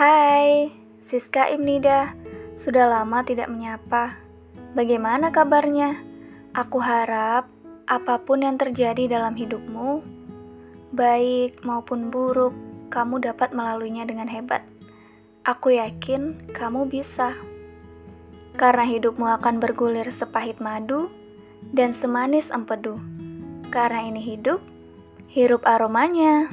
Hai, 0.00 0.72
Siska 0.96 1.52
Imnida. 1.52 2.16
Sudah 2.56 2.88
lama 2.88 3.20
tidak 3.20 3.52
menyapa. 3.52 4.16
Bagaimana 4.72 5.28
kabarnya? 5.28 5.92
Aku 6.56 6.80
harap 6.80 7.52
apa 7.84 8.16
pun 8.24 8.40
yang 8.40 8.56
terjadi 8.56 9.12
dalam 9.12 9.36
hidupmu, 9.36 10.00
baik 10.96 11.60
maupun 11.68 12.08
buruk, 12.08 12.56
kamu 12.88 13.28
dapat 13.28 13.52
melaluinya 13.52 14.08
dengan 14.08 14.24
hebat. 14.24 14.64
Aku 15.44 15.76
yakin 15.76 16.48
kamu 16.56 16.88
bisa. 16.88 17.36
Karena 18.56 18.88
hidupmu 18.88 19.28
akan 19.36 19.60
bergulir 19.60 20.08
sepahit 20.08 20.64
madu 20.64 21.12
dan 21.76 21.92
semanis 21.92 22.48
empedu. 22.48 22.96
Karena 23.68 24.08
ini 24.08 24.24
hidup, 24.24 24.64
hirup 25.28 25.60
aromanya. 25.68 26.48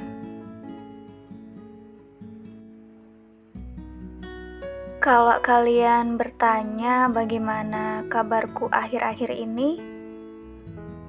Kalau 5.08 5.40
kalian 5.40 6.20
bertanya 6.20 7.08
bagaimana 7.08 8.04
kabarku 8.12 8.68
akhir-akhir 8.68 9.40
ini, 9.40 9.80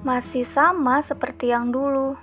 masih 0.07 0.47
sama 0.47 1.03
seperti 1.03 1.51
yang 1.51 1.75
dulu. 1.75 2.15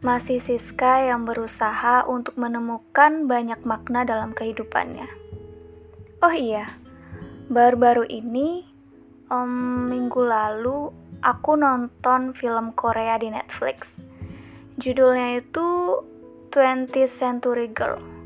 Masih 0.00 0.40
Siska 0.40 1.04
yang 1.04 1.28
berusaha 1.28 2.08
untuk 2.08 2.40
menemukan 2.40 3.28
banyak 3.28 3.60
makna 3.68 4.08
dalam 4.08 4.32
kehidupannya. 4.32 5.12
Oh 6.24 6.32
iya, 6.32 6.64
baru-baru 7.52 8.08
ini, 8.08 8.64
um, 9.28 9.84
minggu 9.92 10.24
lalu, 10.24 10.88
aku 11.20 11.52
nonton 11.60 12.32
film 12.32 12.72
Korea 12.72 13.20
di 13.20 13.28
Netflix. 13.28 14.00
Judulnya 14.80 15.36
itu 15.36 16.00
20th 16.48 17.12
Century 17.12 17.68
Girl 17.76 18.17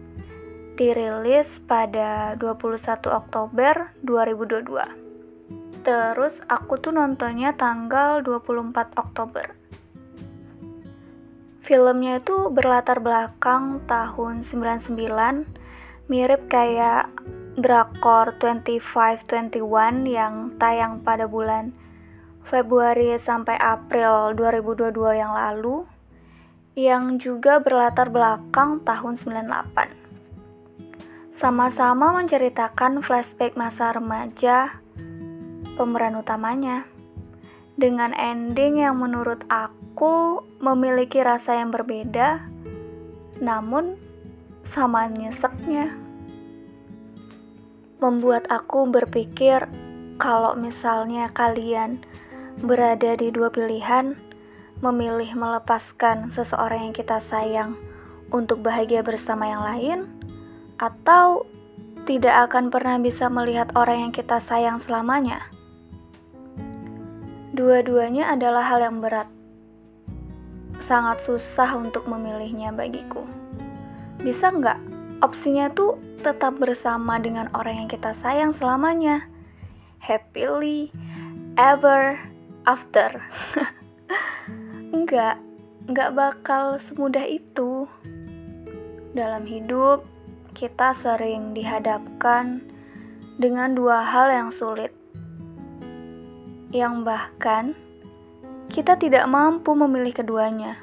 dirilis 0.72 1.60
pada 1.60 2.32
21 2.40 3.12
Oktober 3.12 3.92
2022. 4.00 5.84
Terus 5.84 6.40
aku 6.48 6.80
tuh 6.80 6.94
nontonnya 6.96 7.52
tanggal 7.52 8.24
24 8.24 8.96
Oktober. 8.96 9.52
Filmnya 11.62 12.18
itu 12.18 12.50
berlatar 12.50 12.98
belakang 12.98 13.84
tahun 13.86 14.42
99, 14.42 15.46
mirip 16.10 16.50
kayak 16.50 17.12
drakor 17.54 18.34
2521 18.40 19.60
yang 20.08 20.56
tayang 20.56 21.04
pada 21.04 21.28
bulan 21.28 21.76
Februari 22.42 23.14
sampai 23.14 23.54
April 23.60 24.34
2022 24.34 24.90
yang 25.14 25.30
lalu, 25.36 25.86
yang 26.74 27.20
juga 27.20 27.62
berlatar 27.62 28.10
belakang 28.10 28.82
tahun 28.82 29.14
98 29.14 30.01
sama-sama 31.32 32.12
menceritakan 32.12 33.00
flashback 33.00 33.56
masa 33.56 33.88
remaja 33.88 34.84
pemeran 35.80 36.20
utamanya. 36.20 36.84
Dengan 37.72 38.12
ending 38.12 38.84
yang 38.84 39.00
menurut 39.00 39.40
aku 39.48 40.44
memiliki 40.60 41.24
rasa 41.24 41.56
yang 41.56 41.72
berbeda 41.72 42.44
namun 43.40 43.96
sama 44.60 45.08
nyeseknya. 45.08 45.96
Membuat 47.96 48.52
aku 48.52 48.84
berpikir 48.92 49.72
kalau 50.20 50.52
misalnya 50.52 51.32
kalian 51.32 52.04
berada 52.60 53.16
di 53.16 53.32
dua 53.32 53.48
pilihan 53.48 54.20
memilih 54.84 55.32
melepaskan 55.32 56.28
seseorang 56.28 56.92
yang 56.92 56.94
kita 56.94 57.16
sayang 57.16 57.80
untuk 58.28 58.60
bahagia 58.60 59.00
bersama 59.00 59.48
yang 59.48 59.64
lain 59.64 60.21
atau 60.80 61.44
tidak 62.02 62.50
akan 62.50 62.68
pernah 62.68 62.98
bisa 62.98 63.30
melihat 63.30 63.70
orang 63.78 64.10
yang 64.10 64.12
kita 64.14 64.42
sayang 64.42 64.82
selamanya. 64.82 65.46
Dua-duanya 67.52 68.32
adalah 68.32 68.64
hal 68.64 68.80
yang 68.80 68.98
berat. 69.04 69.28
Sangat 70.82 71.22
susah 71.22 71.76
untuk 71.78 72.08
memilihnya 72.08 72.74
bagiku. 72.74 73.22
Bisa 74.18 74.50
nggak 74.50 74.80
opsinya 75.22 75.70
tuh 75.70 76.00
tetap 76.26 76.58
bersama 76.58 77.22
dengan 77.22 77.52
orang 77.54 77.86
yang 77.86 77.88
kita 77.92 78.10
sayang 78.10 78.50
selamanya? 78.50 79.30
Happily 80.02 80.90
ever 81.54 82.18
after. 82.66 83.22
enggak, 84.96 85.38
enggak 85.86 86.10
bakal 86.16 86.80
semudah 86.80 87.28
itu. 87.28 87.86
Dalam 89.12 89.44
hidup, 89.44 90.08
kita 90.52 90.92
sering 90.92 91.56
dihadapkan 91.56 92.60
dengan 93.40 93.72
dua 93.72 94.04
hal 94.04 94.28
yang 94.28 94.50
sulit, 94.52 94.92
yang 96.72 97.04
bahkan 97.04 97.72
kita 98.72 98.96
tidak 98.96 99.28
mampu 99.28 99.72
memilih 99.76 100.12
keduanya. 100.12 100.80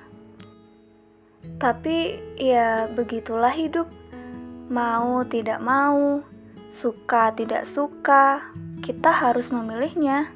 Tapi 1.58 2.22
ya, 2.38 2.90
begitulah 2.92 3.52
hidup. 3.54 3.90
Mau 4.70 5.26
tidak 5.26 5.58
mau, 5.66 6.22
suka 6.70 7.34
tidak 7.34 7.66
suka, 7.66 8.54
kita 8.86 9.10
harus 9.10 9.50
memilihnya. 9.50 10.30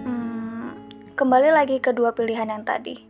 Hmm, 0.00 0.72
kembali 1.12 1.52
lagi 1.52 1.76
ke 1.84 1.92
dua 1.92 2.16
pilihan 2.16 2.48
yang 2.48 2.64
tadi: 2.64 3.04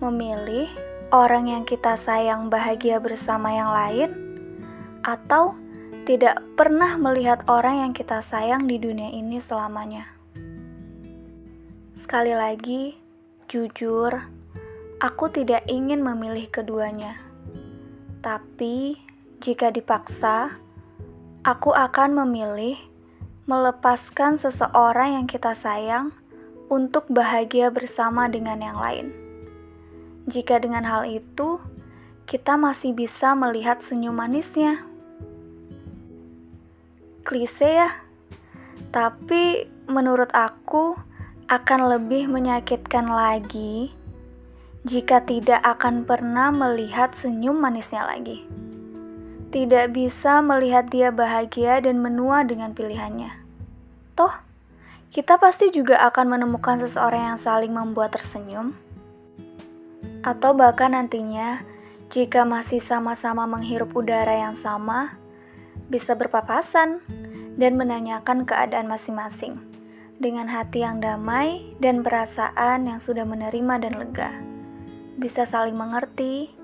memilih 0.00 0.91
orang 1.12 1.52
yang 1.52 1.64
kita 1.68 1.92
sayang 1.92 2.48
bahagia 2.48 2.96
bersama 2.96 3.52
yang 3.52 3.68
lain, 3.68 4.10
atau 5.04 5.52
tidak 6.08 6.40
pernah 6.56 6.96
melihat 6.96 7.44
orang 7.52 7.84
yang 7.84 7.92
kita 7.92 8.24
sayang 8.24 8.64
di 8.64 8.80
dunia 8.80 9.12
ini 9.12 9.36
selamanya. 9.36 10.08
Sekali 11.92 12.32
lagi, 12.32 12.96
jujur, 13.44 14.24
aku 15.04 15.28
tidak 15.28 15.68
ingin 15.68 16.00
memilih 16.00 16.48
keduanya. 16.48 17.20
Tapi, 18.24 18.96
jika 19.44 19.68
dipaksa, 19.68 20.56
aku 21.44 21.76
akan 21.76 22.24
memilih 22.24 22.80
melepaskan 23.44 24.40
seseorang 24.40 25.20
yang 25.20 25.26
kita 25.28 25.52
sayang 25.52 26.16
untuk 26.72 27.04
bahagia 27.12 27.68
bersama 27.68 28.32
dengan 28.32 28.64
yang 28.64 28.80
lain 28.80 29.22
jika 30.26 30.62
dengan 30.62 30.86
hal 30.86 31.02
itu 31.08 31.58
kita 32.26 32.54
masih 32.54 32.94
bisa 32.94 33.34
melihat 33.34 33.82
senyum 33.82 34.14
manisnya. 34.14 34.86
Klise 37.22 37.68
ya, 37.70 37.90
tapi 38.94 39.66
menurut 39.90 40.30
aku 40.34 40.94
akan 41.50 41.80
lebih 41.98 42.30
menyakitkan 42.30 43.06
lagi 43.06 43.94
jika 44.82 45.22
tidak 45.22 45.62
akan 45.62 46.02
pernah 46.02 46.50
melihat 46.50 47.14
senyum 47.14 47.58
manisnya 47.58 48.06
lagi. 48.06 48.42
Tidak 49.52 49.92
bisa 49.92 50.40
melihat 50.40 50.88
dia 50.88 51.12
bahagia 51.12 51.84
dan 51.84 52.00
menua 52.00 52.42
dengan 52.42 52.72
pilihannya. 52.72 53.36
Toh, 54.16 54.32
kita 55.12 55.36
pasti 55.36 55.68
juga 55.68 56.00
akan 56.08 56.38
menemukan 56.38 56.80
seseorang 56.80 57.36
yang 57.36 57.38
saling 57.38 57.70
membuat 57.70 58.16
tersenyum 58.16 58.72
atau 60.22 60.54
bahkan 60.54 60.94
nantinya 60.94 61.66
jika 62.12 62.46
masih 62.46 62.78
sama-sama 62.78 63.44
menghirup 63.44 63.90
udara 63.92 64.38
yang 64.38 64.54
sama, 64.54 65.18
bisa 65.90 66.14
berpapasan 66.14 67.02
dan 67.58 67.76
menanyakan 67.76 68.48
keadaan 68.48 68.88
masing-masing 68.88 69.60
dengan 70.16 70.48
hati 70.48 70.86
yang 70.86 71.02
damai 71.02 71.74
dan 71.82 72.00
perasaan 72.00 72.88
yang 72.88 73.02
sudah 73.02 73.26
menerima 73.26 73.74
dan 73.82 73.94
lega. 73.98 74.30
Bisa 75.18 75.44
saling 75.44 75.76
mengerti 75.76 76.54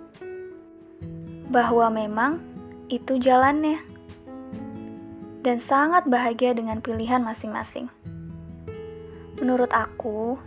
bahwa 1.49 1.93
memang 1.93 2.40
itu 2.88 3.20
jalannya 3.20 3.81
dan 5.44 5.60
sangat 5.60 6.08
bahagia 6.08 6.56
dengan 6.56 6.81
pilihan 6.81 7.20
masing-masing. 7.20 7.88
Menurut 9.38 9.70
aku, 9.70 10.40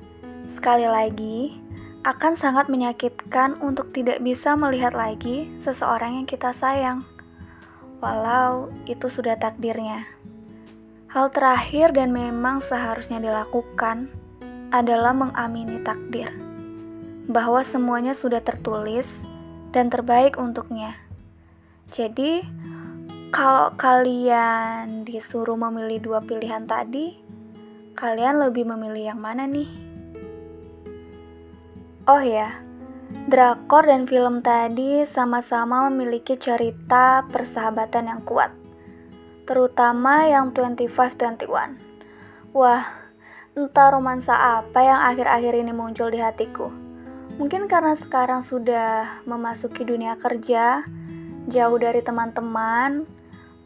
sekali 0.50 0.86
lagi, 0.90 1.61
akan 2.02 2.34
sangat 2.34 2.66
menyakitkan 2.66 3.62
untuk 3.62 3.94
tidak 3.94 4.26
bisa 4.26 4.58
melihat 4.58 4.98
lagi 4.98 5.54
seseorang 5.62 6.18
yang 6.18 6.26
kita 6.26 6.50
sayang, 6.50 7.06
walau 8.02 8.74
itu 8.90 9.06
sudah 9.06 9.38
takdirnya. 9.38 10.10
Hal 11.14 11.30
terakhir 11.30 11.94
dan 11.94 12.10
memang 12.10 12.58
seharusnya 12.58 13.22
dilakukan 13.22 14.10
adalah 14.74 15.14
mengamini 15.14 15.78
takdir, 15.86 16.34
bahwa 17.30 17.62
semuanya 17.62 18.18
sudah 18.18 18.42
tertulis 18.42 19.22
dan 19.70 19.94
terbaik 19.94 20.42
untuknya. 20.42 20.98
Jadi, 21.94 22.42
kalau 23.30 23.78
kalian 23.78 25.06
disuruh 25.06 25.60
memilih 25.60 26.02
dua 26.02 26.20
pilihan 26.24 26.66
tadi, 26.66 27.20
kalian 27.94 28.42
lebih 28.42 28.66
memilih 28.66 29.14
yang 29.14 29.22
mana 29.22 29.46
nih? 29.46 29.91
Oh 32.10 32.18
ya, 32.18 32.58
Drakor 33.30 33.86
dan 33.86 34.10
film 34.10 34.42
tadi 34.42 35.06
sama-sama 35.06 35.86
memiliki 35.86 36.34
cerita 36.34 37.22
persahabatan 37.30 38.10
yang 38.10 38.22
kuat, 38.26 38.50
terutama 39.46 40.26
yang 40.26 40.50
25-21. 40.50 41.46
Wah, 42.58 42.90
entah 43.54 43.94
romansa 43.94 44.34
apa 44.34 44.82
yang 44.82 45.00
akhir-akhir 45.14 45.54
ini 45.62 45.70
muncul 45.78 46.10
di 46.10 46.18
hatiku. 46.18 46.74
Mungkin 47.38 47.70
karena 47.70 47.94
sekarang 47.94 48.42
sudah 48.42 49.22
memasuki 49.30 49.86
dunia 49.86 50.18
kerja, 50.18 50.82
jauh 51.46 51.78
dari 51.78 52.02
teman-teman, 52.02 53.06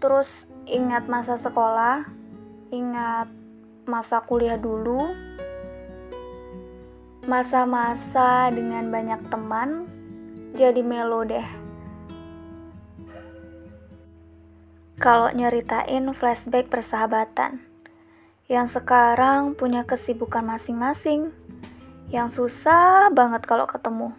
terus 0.04 0.44
ingat 0.68 1.08
masa 1.08 1.40
sekolah, 1.40 2.04
ingat 2.74 3.32
masa 3.88 4.20
kuliah 4.28 4.60
dulu, 4.60 5.16
masa-masa 7.26 8.54
dengan 8.54 8.94
banyak 8.94 9.34
teman 9.34 9.90
jadi 10.54 10.86
melo 10.86 11.26
deh. 11.26 11.46
Kalau 15.02 15.34
nyeritain 15.34 16.06
flashback 16.14 16.70
persahabatan 16.70 17.66
yang 18.46 18.70
sekarang 18.70 19.58
punya 19.58 19.84
kesibukan 19.90 20.46
masing-masing, 20.46 21.34
yang 22.14 22.30
susah 22.30 23.10
banget 23.10 23.42
kalau 23.50 23.66
ketemu. 23.66 24.14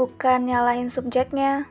Bukan 0.00 0.48
nyalahin 0.48 0.88
subjeknya, 0.88 1.68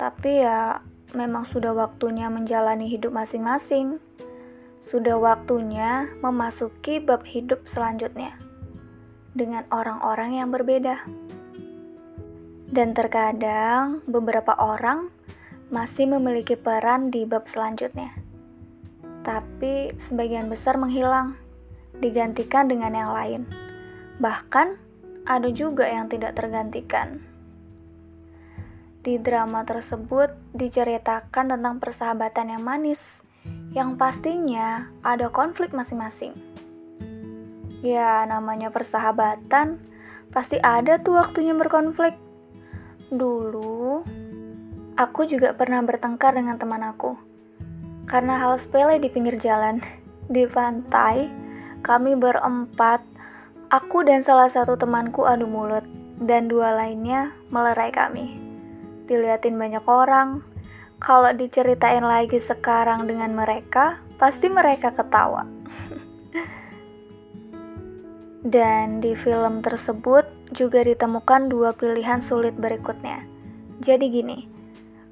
tapi 0.00 0.40
ya 0.40 0.80
memang 1.12 1.44
sudah 1.44 1.76
waktunya 1.76 2.32
menjalani 2.32 2.88
hidup 2.88 3.12
masing-masing. 3.12 4.00
Sudah 4.80 5.20
waktunya 5.20 6.08
memasuki 6.24 6.96
bab 6.96 7.28
hidup 7.28 7.68
selanjutnya 7.68 8.49
dengan 9.34 9.66
orang-orang 9.70 10.40
yang 10.42 10.48
berbeda. 10.50 11.06
Dan 12.70 12.94
terkadang 12.94 14.02
beberapa 14.06 14.54
orang 14.58 15.10
masih 15.70 16.06
memiliki 16.06 16.54
peran 16.54 17.10
di 17.10 17.26
bab 17.26 17.46
selanjutnya. 17.46 18.14
Tapi 19.22 19.94
sebagian 19.98 20.50
besar 20.50 20.78
menghilang, 20.78 21.38
digantikan 21.98 22.66
dengan 22.66 22.94
yang 22.94 23.10
lain. 23.10 23.42
Bahkan 24.18 24.68
ada 25.26 25.48
juga 25.52 25.86
yang 25.86 26.10
tidak 26.10 26.38
tergantikan. 26.38 27.22
Di 29.00 29.16
drama 29.16 29.64
tersebut 29.64 30.36
diceritakan 30.52 31.56
tentang 31.56 31.80
persahabatan 31.80 32.52
yang 32.52 32.62
manis, 32.62 33.24
yang 33.72 33.96
pastinya 33.96 34.92
ada 35.00 35.32
konflik 35.32 35.72
masing-masing. 35.72 36.36
Ya, 37.80 38.28
namanya 38.28 38.68
persahabatan, 38.68 39.80
pasti 40.28 40.60
ada 40.60 41.00
tuh 41.00 41.16
waktunya 41.16 41.56
berkonflik. 41.56 42.12
Dulu, 43.08 44.04
aku 45.00 45.24
juga 45.24 45.56
pernah 45.56 45.80
bertengkar 45.80 46.36
dengan 46.36 46.60
teman 46.60 46.84
aku. 46.84 47.16
Karena 48.04 48.36
hal 48.36 48.60
sepele 48.60 49.00
di 49.00 49.08
pinggir 49.08 49.40
jalan, 49.40 49.80
di 50.34 50.44
pantai, 50.44 51.32
kami 51.80 52.20
berempat, 52.20 53.00
aku 53.72 54.04
dan 54.04 54.20
salah 54.20 54.52
satu 54.52 54.76
temanku 54.76 55.24
adu 55.24 55.48
mulut, 55.48 55.88
dan 56.20 56.52
dua 56.52 56.76
lainnya 56.76 57.32
melerai 57.48 57.88
kami. 57.96 58.36
Diliatin 59.08 59.56
banyak 59.56 59.88
orang, 59.88 60.44
kalau 61.00 61.32
diceritain 61.32 62.04
lagi 62.04 62.36
sekarang 62.36 63.08
dengan 63.08 63.32
mereka, 63.32 64.04
pasti 64.20 64.52
mereka 64.52 64.92
ketawa. 64.92 65.48
Dan 68.40 69.04
di 69.04 69.12
film 69.12 69.60
tersebut 69.60 70.24
juga 70.56 70.80
ditemukan 70.80 71.52
dua 71.52 71.76
pilihan 71.76 72.24
sulit 72.24 72.56
berikutnya. 72.56 73.28
Jadi 73.84 74.08
gini, 74.08 74.38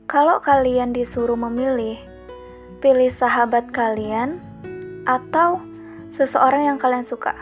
kalau 0.08 0.40
kalian 0.40 0.96
disuruh 0.96 1.36
memilih, 1.36 2.00
pilih 2.80 3.12
sahabat 3.12 3.68
kalian 3.68 4.40
atau 5.04 5.60
seseorang 6.08 6.72
yang 6.72 6.78
kalian 6.80 7.04
suka. 7.04 7.36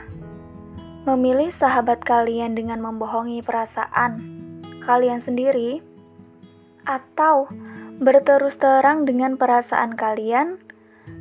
Memilih 1.07 1.55
sahabat 1.55 2.03
kalian 2.03 2.59
dengan 2.59 2.83
membohongi 2.83 3.39
perasaan 3.47 4.19
kalian 4.83 5.23
sendiri 5.23 5.83
atau 6.83 7.47
berterus 7.99 8.59
terang 8.59 9.07
dengan 9.07 9.35
perasaan 9.39 9.95
kalian 9.95 10.59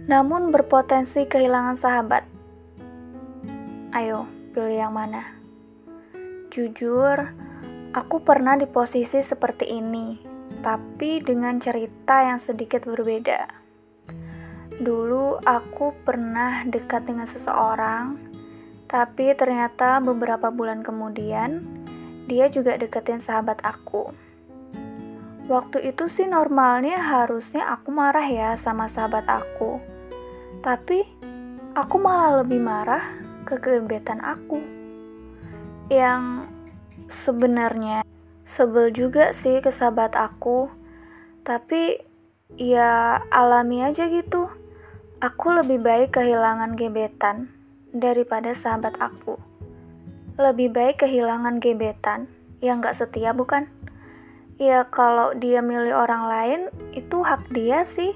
namun 0.06 0.50
berpotensi 0.54 1.26
kehilangan 1.26 1.78
sahabat. 1.78 2.26
Ayo, 3.94 4.30
pilih 4.56 4.88
yang 4.88 4.96
mana? 4.96 5.36
Jujur, 6.48 7.36
aku 7.92 8.24
pernah 8.24 8.56
di 8.56 8.64
posisi 8.64 9.20
seperti 9.20 9.68
ini, 9.68 10.16
tapi 10.64 11.20
dengan 11.20 11.60
cerita 11.60 12.24
yang 12.24 12.40
sedikit 12.40 12.88
berbeda. 12.88 13.52
Dulu 14.80 15.44
aku 15.44 15.92
pernah 16.08 16.64
dekat 16.64 17.04
dengan 17.04 17.28
seseorang, 17.28 18.16
tapi 18.88 19.36
ternyata 19.36 20.00
beberapa 20.00 20.48
bulan 20.56 20.88
kemudian 20.88 21.60
dia 22.32 22.48
juga 22.48 22.80
deketin 22.80 23.20
sahabat 23.20 23.60
aku. 23.60 24.16
Waktu 25.52 25.92
itu 25.92 26.08
sih 26.08 26.32
normalnya 26.32 27.04
harusnya 27.04 27.76
aku 27.76 27.92
marah 27.92 28.24
ya 28.24 28.56
sama 28.56 28.88
sahabat 28.88 29.28
aku. 29.28 29.84
Tapi 30.64 31.04
aku 31.76 31.96
malah 32.00 32.40
lebih 32.40 32.64
marah 32.64 33.25
kegebetan 33.46 34.20
aku. 34.26 34.60
Yang 35.88 36.50
sebenarnya 37.06 38.02
sebel 38.42 38.90
juga 38.90 39.32
sih 39.32 39.62
ke 39.62 39.70
sahabat 39.70 40.18
aku. 40.18 40.68
Tapi 41.46 42.02
ya 42.58 43.22
alami 43.30 43.86
aja 43.86 44.10
gitu. 44.10 44.50
Aku 45.22 45.54
lebih 45.54 45.80
baik 45.80 46.18
kehilangan 46.18 46.76
gebetan 46.76 47.54
daripada 47.96 48.52
sahabat 48.52 48.98
aku. 49.00 49.40
Lebih 50.36 50.76
baik 50.76 51.08
kehilangan 51.08 51.64
gebetan 51.64 52.28
yang 52.60 52.84
gak 52.84 52.98
setia 52.98 53.32
bukan? 53.32 53.72
Ya 54.60 54.88
kalau 54.88 55.36
dia 55.36 55.60
milih 55.60 55.96
orang 55.96 56.24
lain 56.28 56.62
itu 56.92 57.24
hak 57.24 57.48
dia 57.52 57.88
sih. 57.88 58.12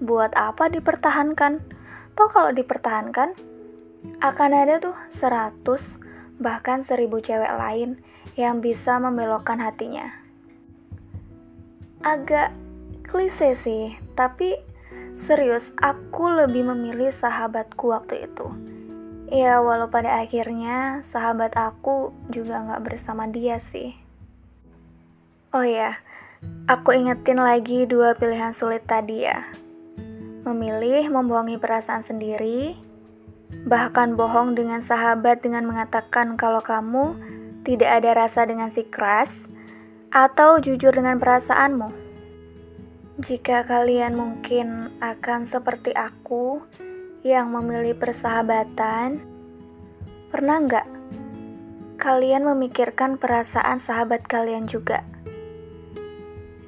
Buat 0.00 0.32
apa 0.38 0.70
dipertahankan? 0.72 1.60
Toh 2.16 2.28
kalau 2.30 2.54
dipertahankan 2.54 3.36
akan 4.18 4.50
ada 4.54 4.82
tuh 4.82 4.96
100 5.10 5.62
bahkan 6.38 6.82
1000 6.82 7.10
cewek 7.18 7.52
lain 7.58 7.98
yang 8.38 8.62
bisa 8.62 8.98
membelokkan 9.02 9.58
hatinya. 9.58 10.14
Agak 12.02 12.54
klise 13.02 13.58
sih, 13.58 13.98
tapi 14.14 14.54
serius 15.18 15.74
aku 15.82 16.30
lebih 16.30 16.70
memilih 16.70 17.10
sahabatku 17.10 17.90
waktu 17.90 18.30
itu. 18.30 18.46
Ya 19.28 19.60
walau 19.60 19.92
pada 19.92 20.22
akhirnya 20.22 21.04
sahabat 21.04 21.52
aku 21.58 22.14
juga 22.30 22.62
nggak 22.64 22.82
bersama 22.86 23.26
dia 23.28 23.58
sih. 23.60 23.92
Oh 25.52 25.66
ya, 25.66 25.98
aku 26.70 26.94
ingetin 26.94 27.42
lagi 27.42 27.84
dua 27.84 28.14
pilihan 28.14 28.54
sulit 28.54 28.86
tadi 28.86 29.26
ya. 29.26 29.50
Memilih 30.46 31.12
membohongi 31.12 31.60
perasaan 31.60 32.00
sendiri 32.00 32.87
bahkan 33.68 34.16
bohong 34.16 34.56
dengan 34.56 34.80
sahabat 34.84 35.40
dengan 35.40 35.64
mengatakan 35.64 36.36
kalau 36.36 36.60
kamu 36.60 37.16
tidak 37.64 38.00
ada 38.00 38.24
rasa 38.24 38.48
dengan 38.48 38.72
si 38.72 38.84
crush, 38.88 39.48
atau 40.08 40.56
jujur 40.56 40.92
dengan 40.92 41.20
perasaanmu. 41.20 41.92
Jika 43.18 43.66
kalian 43.66 44.14
mungkin 44.14 44.94
akan 45.02 45.44
seperti 45.44 45.92
aku 45.92 46.62
yang 47.26 47.50
memilih 47.50 47.98
persahabatan, 47.98 49.20
pernah 50.30 50.56
nggak 50.62 50.86
kalian 51.98 52.46
memikirkan 52.46 53.18
perasaan 53.18 53.82
sahabat 53.82 54.24
kalian 54.24 54.70
juga? 54.70 55.02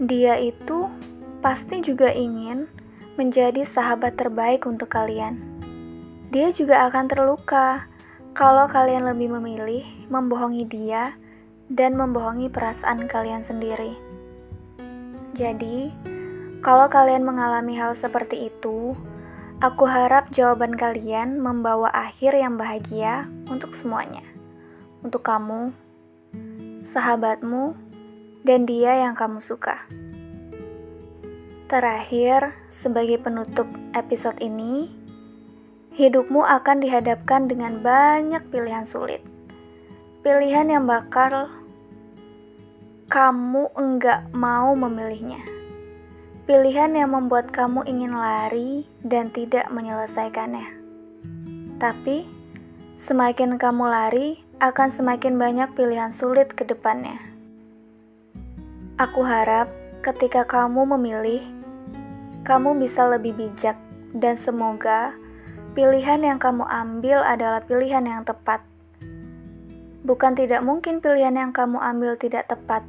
Dia 0.03 0.37
itu 0.43 0.91
pasti 1.39 1.81
juga 1.81 2.11
ingin 2.11 2.67
menjadi 3.15 3.63
sahabat 3.63 4.19
terbaik 4.19 4.67
untuk 4.67 4.91
kalian 4.91 5.60
dia 6.31 6.55
juga 6.55 6.87
akan 6.87 7.11
terluka 7.11 7.91
kalau 8.39 8.71
kalian 8.71 9.03
lebih 9.03 9.35
memilih 9.35 9.83
membohongi 10.07 10.63
dia 10.63 11.19
dan 11.67 11.99
membohongi 11.99 12.47
perasaan 12.47 13.11
kalian 13.11 13.43
sendiri. 13.43 13.99
Jadi, 15.35 15.91
kalau 16.63 16.87
kalian 16.87 17.27
mengalami 17.27 17.75
hal 17.79 17.99
seperti 17.99 18.47
itu, 18.47 18.95
aku 19.59 19.85
harap 19.91 20.31
jawaban 20.31 20.79
kalian 20.79 21.43
membawa 21.43 21.91
akhir 21.91 22.39
yang 22.39 22.55
bahagia 22.55 23.27
untuk 23.51 23.75
semuanya. 23.75 24.23
Untuk 25.03 25.27
kamu, 25.27 25.75
sahabatmu, 26.87 27.75
dan 28.47 28.71
dia 28.71 29.03
yang 29.03 29.19
kamu 29.19 29.43
suka. 29.43 29.83
Terakhir, 31.71 32.55
sebagai 32.67 33.23
penutup 33.23 33.71
episode 33.95 34.39
ini, 34.43 35.00
hidupmu 36.01 36.41
akan 36.41 36.81
dihadapkan 36.81 37.45
dengan 37.45 37.85
banyak 37.85 38.41
pilihan 38.49 38.89
sulit. 38.89 39.21
Pilihan 40.25 40.73
yang 40.73 40.89
bakal 40.89 41.53
kamu 43.13 43.69
enggak 43.77 44.25
mau 44.33 44.73
memilihnya. 44.73 45.45
Pilihan 46.49 46.97
yang 46.97 47.13
membuat 47.13 47.53
kamu 47.53 47.85
ingin 47.85 48.17
lari 48.17 48.89
dan 49.05 49.29
tidak 49.29 49.69
menyelesaikannya. 49.69 50.73
Tapi, 51.77 52.25
semakin 52.97 53.61
kamu 53.61 53.85
lari, 53.85 54.29
akan 54.61 54.89
semakin 54.89 55.37
banyak 55.37 55.69
pilihan 55.77 56.13
sulit 56.13 56.53
ke 56.53 56.65
depannya. 56.65 57.17
Aku 59.01 59.25
harap 59.25 59.69
ketika 60.05 60.45
kamu 60.45 60.97
memilih, 60.97 61.41
kamu 62.45 62.77
bisa 62.77 63.09
lebih 63.09 63.33
bijak, 63.37 63.77
dan 64.13 64.37
semoga 64.37 65.17
pilihan 65.73 66.21
yang 66.23 66.39
kamu 66.39 66.67
ambil 66.67 67.23
adalah 67.23 67.63
pilihan 67.65 68.07
yang 68.07 68.23
tepat. 68.27 68.63
Bukan 70.07 70.33
tidak 70.35 70.65
mungkin 70.65 70.99
pilihan 70.99 71.37
yang 71.37 71.53
kamu 71.53 71.79
ambil 71.79 72.17
tidak 72.17 72.49
tepat. 72.49 72.83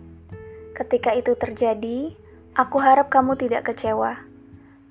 Ketika 0.71 1.11
itu 1.13 1.35
terjadi, 1.35 2.15
Aku 2.51 2.83
harap 2.83 3.07
kamu 3.07 3.39
tidak 3.39 3.71
kecewa. 3.71 4.27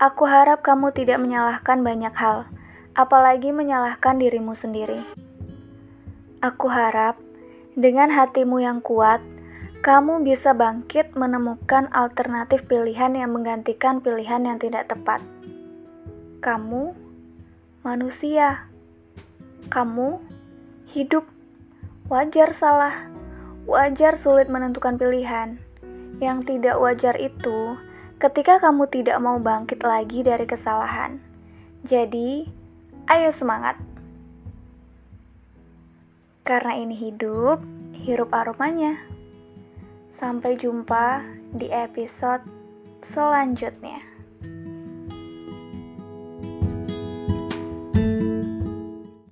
Aku 0.01 0.25
harap 0.25 0.65
kamu 0.65 0.97
tidak 0.97 1.21
menyalahkan 1.21 1.85
banyak 1.85 2.17
hal, 2.17 2.49
apalagi 2.97 3.53
menyalahkan 3.53 4.17
dirimu 4.17 4.57
sendiri. 4.57 5.05
Aku 6.41 6.73
harap 6.73 7.21
dengan 7.77 8.09
hatimu 8.17 8.65
yang 8.65 8.81
kuat, 8.81 9.21
kamu 9.85 10.25
bisa 10.25 10.57
bangkit 10.57 11.13
menemukan 11.21 11.93
alternatif 11.93 12.65
pilihan 12.65 13.13
yang 13.13 13.37
menggantikan 13.37 14.01
pilihan 14.01 14.41
yang 14.41 14.57
tidak 14.57 14.89
tepat. 14.89 15.21
Kamu 16.41 16.97
manusia, 17.81 18.69
kamu 19.73 20.21
hidup, 20.93 21.25
wajar 22.13 22.53
salah, 22.53 23.09
wajar 23.65 24.21
sulit 24.21 24.53
menentukan 24.53 25.01
pilihan 25.01 25.57
yang 26.21 26.45
tidak 26.45 26.77
wajar 26.77 27.17
itu 27.17 27.81
ketika 28.21 28.61
kamu 28.61 28.85
tidak 28.93 29.17
mau 29.25 29.41
bangkit 29.41 29.81
lagi 29.81 30.21
dari 30.21 30.45
kesalahan. 30.45 31.25
Jadi, 31.81 32.45
ayo 33.09 33.33
semangat. 33.33 33.81
Karena 36.45 36.77
ini 36.77 36.93
hidup, 36.93 37.65
hirup 37.97 38.29
aromanya. 38.37 39.01
Sampai 40.13 40.61
jumpa 40.61 41.25
di 41.57 41.73
episode 41.73 42.45
selanjutnya. 43.01 44.10